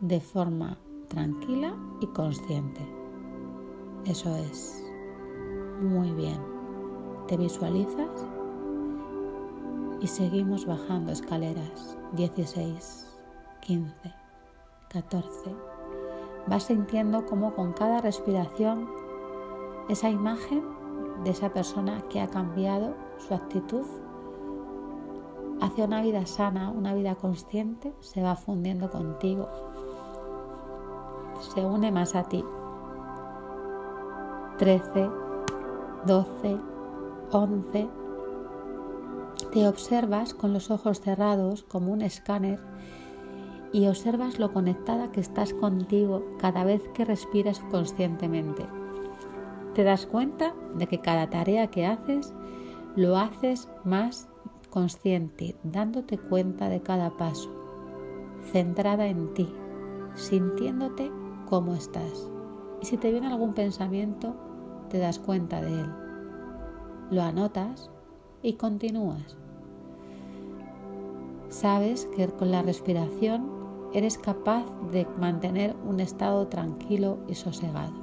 de 0.00 0.20
forma 0.20 0.78
tranquila 1.08 1.74
y 2.00 2.06
consciente. 2.06 3.05
Eso 4.08 4.36
es. 4.36 4.84
Muy 5.80 6.12
bien. 6.12 6.38
¿Te 7.26 7.36
visualizas? 7.36 8.24
Y 10.00 10.06
seguimos 10.06 10.64
bajando 10.64 11.10
escaleras. 11.10 11.98
16, 12.12 13.06
15, 13.62 14.14
14. 14.90 15.54
Vas 16.46 16.62
sintiendo 16.62 17.26
como 17.26 17.54
con 17.54 17.72
cada 17.72 18.00
respiración 18.00 18.88
esa 19.88 20.08
imagen 20.08 20.62
de 21.24 21.30
esa 21.30 21.52
persona 21.52 22.02
que 22.08 22.20
ha 22.20 22.28
cambiado 22.28 22.94
su 23.18 23.34
actitud 23.34 23.86
hacia 25.60 25.84
una 25.84 26.02
vida 26.02 26.26
sana, 26.26 26.70
una 26.70 26.94
vida 26.94 27.16
consciente, 27.16 27.92
se 28.00 28.22
va 28.22 28.36
fundiendo 28.36 28.90
contigo, 28.90 29.48
se 31.40 31.64
une 31.64 31.90
más 31.90 32.14
a 32.14 32.24
ti. 32.24 32.44
13, 34.58 35.10
12, 36.06 36.56
11. 37.30 37.88
Te 39.52 39.68
observas 39.68 40.32
con 40.32 40.54
los 40.54 40.70
ojos 40.70 41.00
cerrados 41.00 41.62
como 41.64 41.92
un 41.92 42.00
escáner 42.00 42.58
y 43.70 43.86
observas 43.86 44.38
lo 44.38 44.54
conectada 44.54 45.12
que 45.12 45.20
estás 45.20 45.52
contigo 45.52 46.22
cada 46.38 46.64
vez 46.64 46.88
que 46.94 47.04
respiras 47.04 47.60
conscientemente. 47.70 48.64
Te 49.74 49.84
das 49.84 50.06
cuenta 50.06 50.54
de 50.74 50.86
que 50.86 51.02
cada 51.02 51.28
tarea 51.28 51.66
que 51.66 51.84
haces 51.84 52.32
lo 52.94 53.18
haces 53.18 53.68
más 53.84 54.26
consciente, 54.70 55.54
dándote 55.64 56.16
cuenta 56.16 56.70
de 56.70 56.80
cada 56.80 57.10
paso, 57.18 57.50
centrada 58.52 59.06
en 59.08 59.34
ti, 59.34 59.52
sintiéndote 60.14 61.12
cómo 61.46 61.74
estás. 61.74 62.30
Y 62.80 62.86
si 62.86 62.96
te 62.96 63.10
viene 63.10 63.26
algún 63.26 63.52
pensamiento, 63.52 64.34
te 64.88 64.98
das 64.98 65.18
cuenta 65.18 65.60
de 65.60 65.80
él. 65.80 65.92
Lo 67.10 67.22
anotas 67.22 67.90
y 68.42 68.54
continúas. 68.54 69.36
Sabes 71.48 72.06
que 72.16 72.26
con 72.28 72.50
la 72.50 72.62
respiración 72.62 73.48
eres 73.92 74.18
capaz 74.18 74.64
de 74.90 75.06
mantener 75.18 75.76
un 75.86 76.00
estado 76.00 76.48
tranquilo 76.48 77.18
y 77.28 77.34
sosegado. 77.34 77.94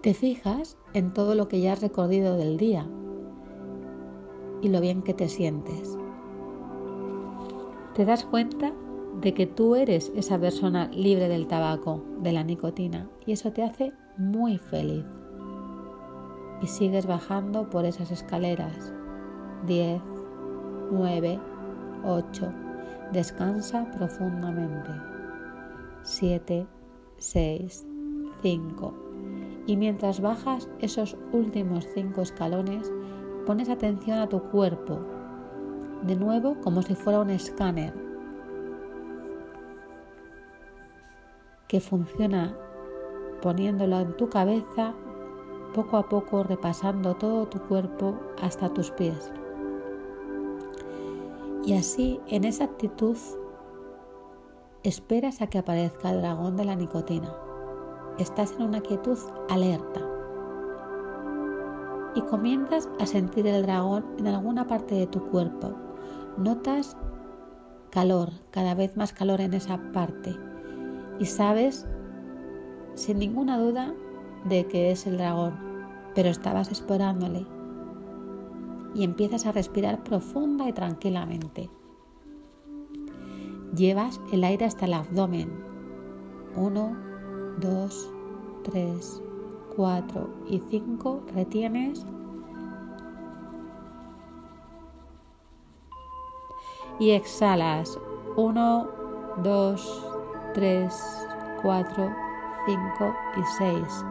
Te 0.00 0.14
fijas 0.14 0.76
en 0.94 1.12
todo 1.12 1.34
lo 1.34 1.48
que 1.48 1.60
ya 1.60 1.72
has 1.72 1.82
recorrido 1.82 2.36
del 2.36 2.56
día 2.56 2.86
y 4.62 4.68
lo 4.68 4.80
bien 4.80 5.02
que 5.02 5.14
te 5.14 5.28
sientes. 5.28 5.98
Te 7.94 8.04
das 8.04 8.24
cuenta 8.24 8.72
de 9.20 9.34
que 9.34 9.46
tú 9.46 9.74
eres 9.74 10.12
esa 10.14 10.38
persona 10.38 10.88
libre 10.92 11.28
del 11.28 11.46
tabaco, 11.46 12.04
de 12.20 12.32
la 12.32 12.44
nicotina, 12.44 13.08
y 13.26 13.32
eso 13.32 13.52
te 13.52 13.62
hace 13.62 13.92
muy 14.16 14.58
feliz. 14.58 15.04
Y 16.62 16.66
sigues 16.66 17.06
bajando 17.06 17.70
por 17.70 17.84
esas 17.84 18.10
escaleras. 18.10 18.92
10, 19.66 20.00
9, 20.90 21.40
8. 22.04 22.52
Descansa 23.12 23.90
profundamente. 23.92 24.90
7, 26.02 26.66
6, 27.18 27.86
5 28.42 29.08
y 29.68 29.76
mientras 29.76 30.22
bajas 30.22 30.66
esos 30.80 31.14
últimos 31.30 31.86
cinco 31.92 32.22
escalones, 32.22 32.90
pones 33.46 33.68
atención 33.68 34.18
a 34.18 34.26
tu 34.26 34.40
cuerpo, 34.44 34.98
de 36.04 36.16
nuevo 36.16 36.56
como 36.62 36.80
si 36.80 36.94
fuera 36.94 37.20
un 37.20 37.28
escáner 37.28 38.07
que 41.68 41.80
funciona 41.80 42.56
poniéndolo 43.42 44.00
en 44.00 44.16
tu 44.16 44.28
cabeza, 44.28 44.94
poco 45.74 45.96
a 45.96 46.08
poco 46.08 46.42
repasando 46.42 47.14
todo 47.14 47.46
tu 47.46 47.60
cuerpo 47.60 48.18
hasta 48.42 48.72
tus 48.72 48.90
pies. 48.90 49.30
Y 51.64 51.74
así, 51.74 52.20
en 52.26 52.44
esa 52.44 52.64
actitud, 52.64 53.16
esperas 54.82 55.42
a 55.42 55.48
que 55.48 55.58
aparezca 55.58 56.10
el 56.10 56.22
dragón 56.22 56.56
de 56.56 56.64
la 56.64 56.74
nicotina 56.74 57.32
estás 58.18 58.52
en 58.52 58.62
una 58.62 58.80
quietud 58.80 59.18
alerta 59.48 60.00
y 62.14 62.22
comienzas 62.22 62.88
a 62.98 63.06
sentir 63.06 63.46
el 63.46 63.62
dragón 63.62 64.04
en 64.18 64.26
alguna 64.26 64.66
parte 64.66 64.94
de 64.96 65.06
tu 65.06 65.20
cuerpo. 65.28 65.72
Notas 66.36 66.96
calor, 67.90 68.30
cada 68.50 68.74
vez 68.74 68.96
más 68.96 69.12
calor 69.12 69.40
en 69.40 69.54
esa 69.54 69.78
parte 69.92 70.36
y 71.18 71.26
sabes 71.26 71.86
sin 72.94 73.18
ninguna 73.18 73.58
duda 73.58 73.94
de 74.44 74.66
que 74.66 74.90
es 74.90 75.06
el 75.06 75.18
dragón, 75.18 75.54
pero 76.14 76.28
estabas 76.28 76.70
esperándole 76.70 77.46
y 78.94 79.04
empiezas 79.04 79.46
a 79.46 79.52
respirar 79.52 80.02
profunda 80.02 80.68
y 80.68 80.72
tranquilamente. 80.72 81.70
Llevas 83.74 84.20
el 84.32 84.44
aire 84.44 84.64
hasta 84.64 84.86
el 84.86 84.94
abdomen. 84.94 85.50
Uno, 86.56 86.96
2, 87.60 88.10
3, 88.64 89.22
4 89.76 90.30
y 90.48 90.62
5. 90.70 91.22
Retienes. 91.34 92.04
Y 96.98 97.10
exhalas. 97.10 97.98
1, 98.36 98.88
2, 99.44 100.07
3, 100.58 100.92
4, 101.62 102.12
5 102.66 103.16
y 103.36 103.42
6. 103.58 104.04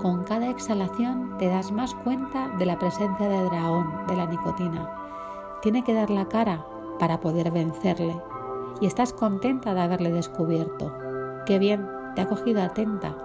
Con 0.00 0.22
cada 0.22 0.48
exhalación 0.48 1.36
te 1.38 1.48
das 1.48 1.72
más 1.72 1.92
cuenta 1.92 2.50
de 2.50 2.66
la 2.66 2.78
presencia 2.78 3.28
del 3.28 3.48
dragón, 3.48 3.92
de 4.06 4.14
la 4.14 4.26
nicotina. 4.26 4.88
Tiene 5.60 5.82
que 5.82 5.92
dar 5.92 6.08
la 6.08 6.28
cara 6.28 6.64
para 7.00 7.18
poder 7.18 7.50
vencerle. 7.50 8.16
Y 8.80 8.86
estás 8.86 9.12
contenta 9.12 9.74
de 9.74 9.80
haberle 9.80 10.12
descubierto. 10.12 10.94
Qué 11.46 11.58
bien, 11.58 11.84
te 12.14 12.20
ha 12.20 12.28
cogido 12.28 12.62
atenta 12.62 13.16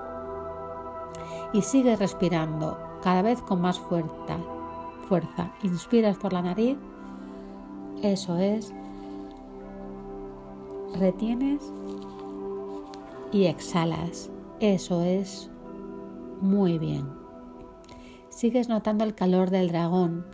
y 1.54 1.62
sigue 1.62 1.96
respirando 1.96 2.76
cada 3.04 3.22
vez 3.22 3.39
con 3.43 3.62
más 3.62 3.80
fuerza. 3.80 4.39
Fuerza. 5.08 5.52
Inspiras 5.62 6.17
por 6.17 6.34
la 6.34 6.41
nariz. 6.41 6.76
Eso 8.02 8.36
es. 8.38 8.74
Retienes 11.00 11.72
y 13.32 13.46
exhalas. 13.46 14.30
Eso 14.60 15.04
es. 15.04 15.50
Muy 16.42 16.78
bien. 16.78 17.08
Sigues 18.30 18.70
notando 18.70 19.04
el 19.04 19.16
calor 19.16 19.50
del 19.50 19.70
dragón 19.70 20.26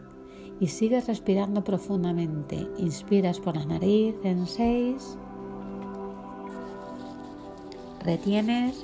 y 0.59 0.67
sigues 0.67 1.07
respirando 1.07 1.63
profundamente. 1.63 2.67
Inspiras 2.77 3.39
por 3.39 3.55
la 3.55 3.65
nariz 3.65 4.15
en 4.23 4.45
6 4.45 5.17
retienes 8.03 8.83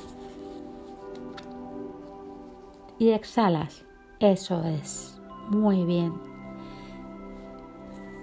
y 2.97 3.09
exhalas. 3.09 3.85
Eso 4.19 4.63
es. 4.63 5.19
Muy 5.49 5.83
bien. 5.83 6.13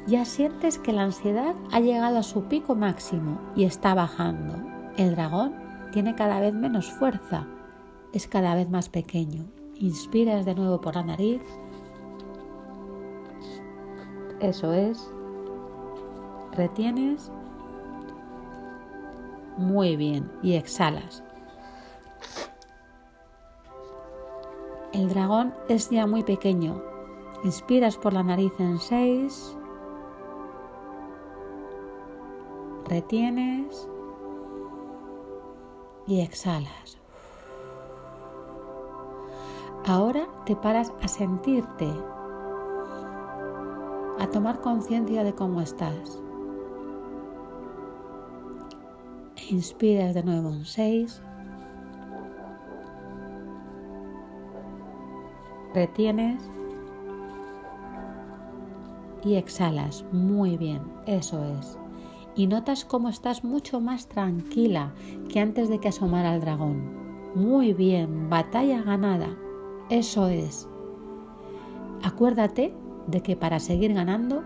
ya 0.07 0.25
sientes 0.25 0.79
que 0.79 0.93
la 0.93 1.03
ansiedad 1.03 1.57
ha 1.73 1.81
llegado 1.81 2.19
a 2.19 2.23
su 2.23 2.45
pico 2.45 2.77
máximo 2.77 3.41
y 3.57 3.65
está 3.65 3.95
bajando. 3.95 4.55
El 4.97 5.17
dragón 5.17 5.66
tiene 5.97 6.15
cada 6.15 6.41
vez 6.41 6.53
menos 6.53 6.93
fuerza, 6.93 7.47
es 8.13 8.29
cada 8.29 8.55
vez 8.55 8.69
más 8.69 8.91
pequeño. 8.91 9.47
Inspiras 9.77 10.45
de 10.45 10.55
nuevo 10.55 10.79
por 10.79 10.95
la 10.95 11.03
nariz. 11.03 11.41
Eso 14.39 14.75
es. 14.75 15.11
Retienes. 16.53 17.33
Muy 19.57 19.97
bien. 19.97 20.31
Y 20.43 20.57
exhalas. 20.57 21.25
El 24.93 25.09
dragón 25.09 25.55
es 25.71 25.89
ya 25.89 26.07
muy 26.07 26.23
pequeño. 26.25 26.83
Inspiras 27.43 27.97
por 27.97 28.13
la 28.13 28.23
nariz 28.23 28.53
en 28.59 28.79
6. 28.79 29.57
Retienes. 32.85 33.89
Y 36.07 36.21
exhalas. 36.21 36.99
Ahora 39.87 40.27
te 40.45 40.57
paras 40.57 40.93
a 41.01 41.09
sentirte, 41.09 41.89
a 44.19 44.27
tomar 44.33 44.61
conciencia 44.61 45.23
de 45.23 45.33
cómo 45.33 45.61
estás. 45.61 46.21
Inspiras 49.49 50.15
de 50.15 50.25
nuevo 50.25 50.51
en 50.51 50.65
6. 50.65 51.23
Retienes 55.73 56.51
y 59.23 59.35
exhalas. 59.35 60.05
Muy 60.11 60.57
bien, 60.57 60.83
eso 61.07 61.45
es. 61.45 61.79
Y 62.37 62.47
notas 62.47 62.85
cómo 62.85 63.09
estás 63.09 63.45
mucho 63.45 63.81
más 63.81 64.09
tranquila 64.09 64.95
que 65.31 65.41
antes 65.41 65.69
de 65.69 65.79
que 65.81 65.89
asomara 65.89 66.35
el 66.35 66.43
dragón. 66.43 67.35
Muy 67.35 67.73
bien, 67.73 68.29
batalla 68.29 68.83
ganada. 68.83 69.37
Eso 69.89 70.29
es. 70.29 70.69
Acuérdate 72.03 72.75
de 73.07 73.23
que 73.23 73.37
para 73.37 73.59
seguir 73.59 73.95
ganando 73.95 74.45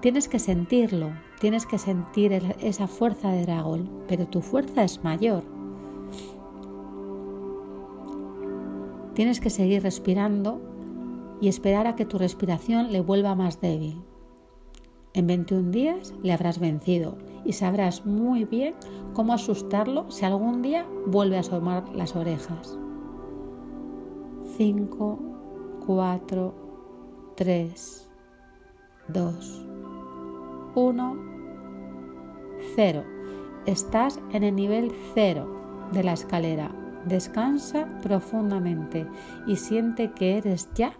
tienes 0.00 0.28
que 0.28 0.38
sentirlo, 0.38 1.10
tienes 1.40 1.64
que 1.64 1.78
sentir 1.78 2.32
esa 2.60 2.86
fuerza 2.86 3.30
de 3.30 3.42
dragón, 3.42 3.88
pero 4.08 4.26
tu 4.26 4.40
fuerza 4.40 4.82
es 4.82 5.02
mayor. 5.04 5.44
Tienes 9.14 9.40
que 9.40 9.50
seguir 9.50 9.82
respirando 9.82 10.60
y 11.40 11.48
esperar 11.48 11.86
a 11.86 11.96
que 11.96 12.04
tu 12.04 12.18
respiración 12.18 12.92
le 12.92 13.00
vuelva 13.00 13.34
más 13.34 13.60
débil. 13.60 14.02
En 15.16 15.26
21 15.26 15.70
días 15.70 16.12
le 16.22 16.34
habrás 16.34 16.58
vencido 16.58 17.16
y 17.42 17.54
sabrás 17.54 18.04
muy 18.04 18.44
bien 18.44 18.74
cómo 19.14 19.32
asustarlo 19.32 20.10
si 20.10 20.26
algún 20.26 20.60
día 20.60 20.86
vuelve 21.06 21.38
a 21.38 21.40
asomar 21.40 21.88
las 21.94 22.14
orejas. 22.14 22.78
5, 24.58 25.18
4, 25.86 26.54
3, 27.34 28.10
2, 29.08 29.66
1, 30.74 31.16
0. 32.74 33.04
Estás 33.64 34.20
en 34.34 34.44
el 34.44 34.54
nivel 34.54 34.92
0 35.14 35.88
de 35.92 36.04
la 36.04 36.12
escalera. 36.12 36.70
Descansa 37.06 37.88
profundamente 38.02 39.06
y 39.46 39.56
siente 39.56 40.12
que 40.12 40.36
eres 40.36 40.68
ya 40.74 40.92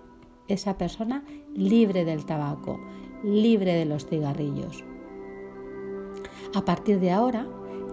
esa 0.49 0.79
persona 0.79 1.23
libre 1.55 2.07
del 2.07 2.25
tabaco, 2.25 2.81
libre 3.27 3.75
de 3.75 3.85
los 3.85 4.07
cigarrillos. 4.07 4.85
A 6.55 6.65
partir 6.65 7.01
de 7.01 7.11
ahora, 7.11 7.47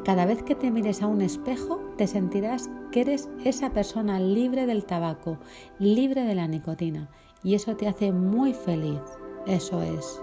cada 0.06 0.26
vez 0.26 0.44
que 0.44 0.56
te 0.56 0.70
mires 0.70 1.02
a 1.02 1.08
un 1.08 1.22
espejo, 1.22 1.80
te 1.98 2.08
sentirás 2.08 2.70
que 2.92 3.02
eres 3.02 3.30
esa 3.44 3.72
persona 3.72 4.20
libre 4.20 4.66
del 4.66 4.86
tabaco, 4.86 5.38
libre 5.80 6.24
de 6.24 6.36
la 6.36 6.48
nicotina. 6.48 7.10
Y 7.44 7.56
eso 7.56 7.76
te 7.76 7.88
hace 7.88 8.12
muy 8.12 8.54
feliz. 8.54 9.02
Eso 9.48 9.82
es, 9.82 10.22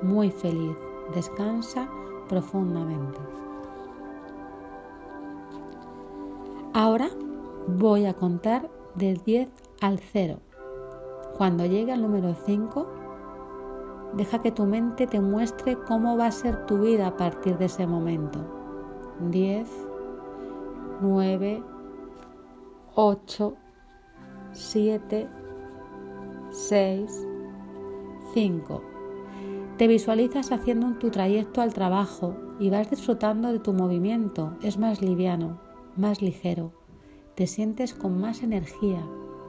muy 0.00 0.30
feliz. 0.30 0.76
Descansa 1.14 1.88
profundamente. 2.28 3.18
Ahora 6.72 7.10
voy 7.66 8.06
a 8.06 8.14
contar 8.14 8.70
del 8.94 9.18
10 9.18 9.48
al 9.80 9.98
0. 9.98 10.38
Cuando 11.36 11.66
llegue 11.66 11.92
al 11.92 12.02
número 12.02 12.34
5, 12.46 13.01
deja 14.14 14.40
que 14.42 14.52
tu 14.52 14.64
mente 14.64 15.06
te 15.06 15.20
muestre 15.20 15.76
cómo 15.86 16.16
va 16.16 16.26
a 16.26 16.32
ser 16.32 16.66
tu 16.66 16.78
vida 16.78 17.06
a 17.06 17.16
partir 17.16 17.58
de 17.58 17.66
ese 17.66 17.86
momento. 17.86 18.40
10, 19.30 19.68
9, 21.00 21.62
8, 22.94 23.54
7, 24.52 25.28
6, 26.50 27.26
5. 28.34 28.82
Te 29.78 29.88
visualizas 29.88 30.52
haciendo 30.52 30.92
tu 30.98 31.10
trayecto 31.10 31.62
al 31.62 31.72
trabajo 31.72 32.36
y 32.58 32.70
vas 32.70 32.90
disfrutando 32.90 33.52
de 33.52 33.58
tu 33.58 33.72
movimiento. 33.72 34.56
Es 34.62 34.78
más 34.78 35.00
liviano, 35.00 35.60
más 35.96 36.22
ligero. 36.22 36.72
Te 37.34 37.46
sientes 37.46 37.94
con 37.94 38.20
más 38.20 38.42
energía 38.42 39.02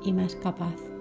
y 0.04 0.14
más 0.14 0.36
capaz. 0.36 0.93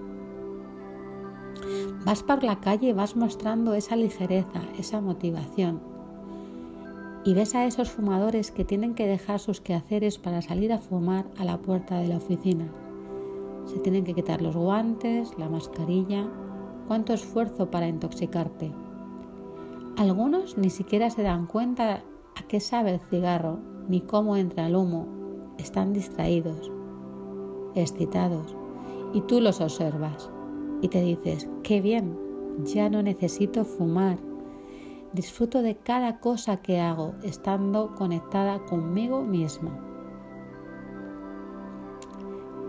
Vas 2.05 2.21
por 2.21 2.43
la 2.43 2.59
calle 2.59 2.89
y 2.89 2.93
vas 2.93 3.15
mostrando 3.15 3.73
esa 3.75 3.95
ligereza, 3.95 4.61
esa 4.77 4.99
motivación. 4.99 5.79
Y 7.23 7.33
ves 7.33 7.55
a 7.55 7.65
esos 7.65 7.89
fumadores 7.89 8.51
que 8.51 8.65
tienen 8.65 8.93
que 8.93 9.07
dejar 9.07 9.39
sus 9.39 9.61
quehaceres 9.61 10.17
para 10.17 10.41
salir 10.41 10.73
a 10.73 10.79
fumar 10.79 11.25
a 11.37 11.45
la 11.45 11.59
puerta 11.59 11.97
de 11.99 12.09
la 12.09 12.17
oficina. 12.17 12.67
Se 13.65 13.79
tienen 13.79 14.03
que 14.03 14.13
quitar 14.13 14.41
los 14.41 14.53
guantes, 14.53 15.31
la 15.37 15.47
mascarilla. 15.47 16.27
Cuánto 16.89 17.13
esfuerzo 17.13 17.71
para 17.71 17.87
intoxicarte. 17.87 18.73
Algunos 19.95 20.57
ni 20.57 20.69
siquiera 20.69 21.09
se 21.09 21.23
dan 21.23 21.47
cuenta 21.47 22.03
a 22.35 22.43
qué 22.49 22.59
sabe 22.59 22.95
el 22.95 22.99
cigarro 23.09 23.59
ni 23.87 24.01
cómo 24.01 24.35
entra 24.35 24.67
el 24.67 24.75
humo. 24.75 25.07
Están 25.57 25.93
distraídos, 25.93 26.69
excitados, 27.75 28.57
y 29.13 29.21
tú 29.21 29.39
los 29.39 29.61
observas 29.61 30.29
y 30.83 30.89
te 30.89 31.01
dices, 31.01 31.47
qué 31.63 31.79
bien, 31.79 32.13
ya 32.65 32.89
no 32.89 33.01
necesito 33.01 33.63
fumar. 33.63 34.17
Disfruto 35.13 35.61
de 35.61 35.77
cada 35.77 36.19
cosa 36.19 36.57
que 36.57 36.81
hago 36.81 37.15
estando 37.23 37.95
conectada 37.95 38.59
conmigo 38.65 39.21
misma. 39.21 39.79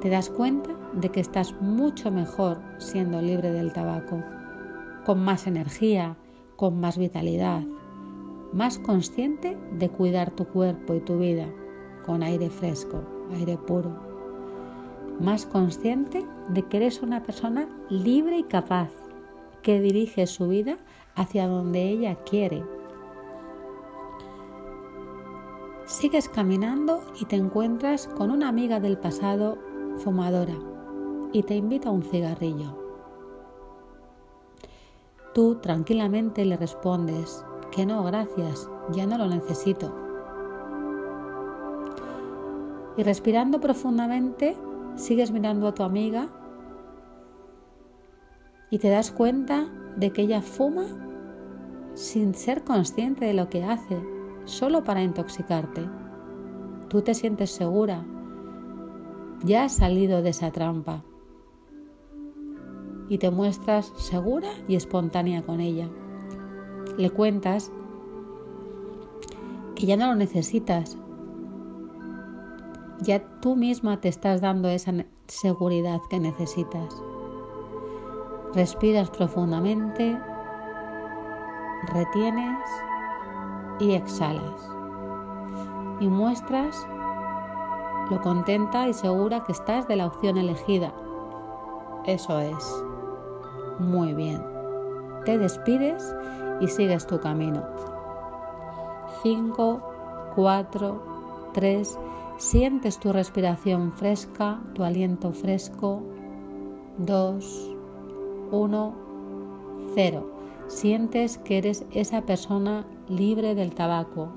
Te 0.01 0.11
das 0.11 0.31
cuenta 0.31 0.71
de 0.93 1.09
que 1.09 1.19
estás 1.19 1.61
mucho 1.61 2.13
mejor 2.13 2.61
siendo 2.79 3.21
libre 3.21 3.51
del 3.51 3.73
tabaco, 3.73 4.23
con 5.05 5.25
más 5.25 5.49
energía, 5.49 6.17
con 6.55 6.79
más 6.79 6.97
vitalidad, 6.97 7.65
más 8.53 8.79
consciente 8.79 9.59
de 9.73 9.89
cuidar 9.89 10.31
tu 10.31 10.47
cuerpo 10.47 10.95
y 10.95 11.01
tu 11.01 11.19
vida 11.19 11.49
con 12.07 12.23
aire 12.23 12.49
fresco, 12.49 13.03
aire 13.33 13.59
puro 13.59 14.14
más 15.21 15.47
consciente 15.47 16.27
de 16.49 16.63
que 16.63 16.79
eres 16.79 17.03
una 17.03 17.23
persona 17.23 17.69
libre 17.89 18.39
y 18.39 18.43
capaz, 18.45 18.91
que 19.63 19.81
dirige 19.81 20.27
su 20.27 20.49
vida 20.49 20.77
hacia 21.15 21.49
donde 21.49 21.89
ella 21.89 22.17
quiere. 22.25 22.65
Sigues 25.87 26.29
caminando 26.29 27.03
y 27.21 27.27
te 27.27 27.37
encuentras 27.37 28.09
con 28.09 28.31
una 28.31 28.49
amiga 28.49 28.81
del 28.81 28.99
pasado 28.99 29.59
fumadora 29.99 30.55
y 31.33 31.43
te 31.43 31.57
invita 31.57 31.89
a 31.89 31.93
un 31.93 32.03
cigarrillo. 32.03 32.79
Tú 35.35 35.57
tranquilamente 35.57 36.45
le 36.45 36.57
respondes 36.57 37.45
que 37.73 37.85
no, 37.85 38.05
gracias, 38.05 38.71
ya 38.93 39.05
no 39.07 39.19
lo 39.19 39.27
necesito. 39.27 39.93
Y 42.97 43.03
respirando 43.03 43.61
profundamente, 43.61 44.57
sigues 44.97 45.31
mirando 45.31 45.69
a 45.69 45.75
tu 45.75 45.83
amiga 45.83 46.29
y 48.71 48.79
te 48.79 48.89
das 48.89 49.11
cuenta 49.11 49.69
de 49.97 50.13
que 50.13 50.23
ella 50.23 50.43
fuma 50.43 50.85
sin 51.95 52.35
ser 52.35 52.65
consciente 52.65 53.25
de 53.25 53.35
lo 53.35 53.49
que 53.49 53.65
hace, 53.65 53.97
solo 54.45 54.83
para 54.83 55.03
intoxicarte. 55.03 55.89
Tú 56.89 57.03
te 57.03 57.15
sientes 57.15 57.51
segura, 57.51 58.05
ya 59.45 59.65
has 59.65 59.77
salido 59.77 60.23
de 60.23 60.31
esa 60.31 60.51
trampa 60.51 61.05
y 63.09 63.19
te 63.19 63.31
muestras 63.31 63.93
segura 63.97 64.49
y 64.67 64.77
espontánea 64.77 65.43
con 65.43 65.61
ella. 65.61 65.89
Le 66.97 67.11
cuentas 67.11 67.71
que 69.75 69.87
ya 69.87 69.97
no 69.97 70.07
lo 70.07 70.15
necesitas, 70.15 70.97
ya 73.01 73.21
tú 73.41 73.57
misma 73.57 74.01
te 74.01 74.09
estás 74.09 74.41
dando 74.41 74.69
esa 74.69 74.93
seguridad 75.27 76.01
que 76.09 76.21
necesitas. 76.21 76.95
Respiras 78.55 79.11
profundamente 79.11 80.19
retienes 81.93 82.59
y 83.81 83.93
exhalas. 83.93 84.71
Y 86.01 86.09
muestras 86.09 86.87
lo 88.11 88.21
contenta 88.21 88.89
y 88.89 88.93
segura 88.93 89.45
que 89.45 89.53
estás 89.53 89.89
de 89.89 89.97
la 89.97 90.07
opción 90.07 90.37
elegida. 90.37 90.93
Eso 92.05 92.39
es. 92.39 92.85
Muy 93.79 94.13
bien. 94.13 94.43
Te 95.25 95.39
despides 95.39 96.15
y 96.61 96.69
sigues 96.69 97.07
tu 97.07 97.19
camino. 97.21 97.63
5, 99.23 99.81
4, 100.35 101.03
3. 101.55 101.99
Sientes 102.37 102.99
tu 102.99 103.13
respiración 103.13 103.93
fresca, 103.93 104.61
tu 104.75 104.83
aliento 104.83 105.33
fresco. 105.33 106.03
2, 106.99 107.77
1, 108.51 108.95
0. 109.95 110.31
Sientes 110.67 111.39
que 111.39 111.59
eres 111.59 111.87
esa 111.93 112.23
persona 112.23 112.87
libre 113.09 113.55
del 113.55 113.73
tabaco. 113.73 114.31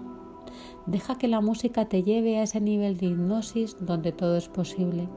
Deja 0.85 1.17
que 1.17 1.27
la 1.27 1.41
música 1.41 1.85
te 1.85 2.03
lleve 2.03 2.37
a 2.37 2.43
ese 2.43 2.61
nivel 2.61 2.97
de 2.97 3.07
hipnosis 3.07 3.75
donde 3.79 4.11
todo 4.11 4.37
es 4.37 4.47
posible. 4.47 5.09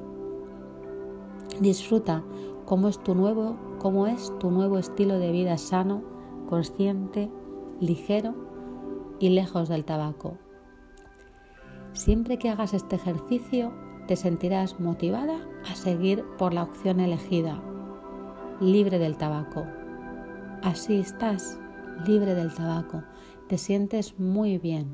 Disfruta 1.60 2.24
cómo 2.64 2.88
es 2.88 2.98
tu 2.98 3.14
nuevo, 3.14 3.56
cómo 3.78 4.06
es 4.06 4.32
tu 4.38 4.50
nuevo 4.50 4.78
estilo 4.78 5.18
de 5.18 5.32
vida 5.32 5.58
sano, 5.58 6.02
consciente, 6.48 7.30
ligero 7.78 8.34
y 9.18 9.28
lejos 9.28 9.68
del 9.68 9.84
tabaco. 9.84 10.38
Siempre 11.92 12.38
que 12.38 12.48
hagas 12.48 12.72
este 12.72 12.96
ejercicio, 12.96 13.72
te 14.07 14.16
sentirás 14.16 14.79
motivada 14.81 15.38
a 15.70 15.74
seguir 15.74 16.24
por 16.38 16.55
la 16.55 16.62
opción 16.62 17.00
elegida, 17.00 17.61
libre 18.61 18.98
del 18.98 19.16
tabaco. 19.16 19.66
Así 20.62 20.98
estás, 20.98 21.59
libre 22.07 22.35
del 22.35 22.55
tabaco, 22.55 23.03
te 23.48 23.59
sientes 23.59 24.18
muy 24.18 24.59
bien. 24.59 24.88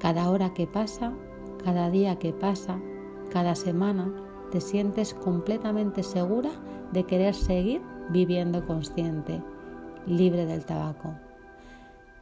Cada 0.00 0.30
hora 0.30 0.52
que 0.52 0.66
pasa, 0.66 1.12
cada 1.64 1.90
día 1.90 2.18
que 2.18 2.32
pasa, 2.32 2.78
cada 3.30 3.54
semana, 3.54 4.12
te 4.50 4.60
sientes 4.60 5.14
completamente 5.14 6.02
segura 6.02 6.50
de 6.92 7.04
querer 7.04 7.34
seguir 7.34 7.80
viviendo 8.10 8.66
consciente, 8.66 9.42
libre 10.06 10.44
del 10.46 10.64
tabaco. 10.64 11.14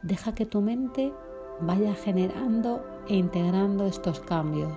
Deja 0.01 0.33
que 0.33 0.45
tu 0.45 0.61
mente 0.61 1.13
vaya 1.61 1.93
generando 1.93 2.92
e 3.07 3.15
integrando 3.15 3.85
estos 3.85 4.19
cambios. 4.21 4.73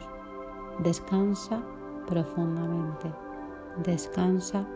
Descansa 0.80 1.62
profundamente. 2.06 3.12
Descansa 3.84 4.66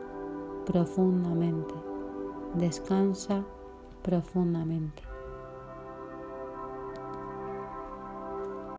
profundamente 0.66 1.90
descansa 2.54 3.44
profundamente. 4.02 5.09